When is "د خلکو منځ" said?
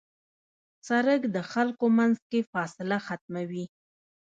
1.35-2.17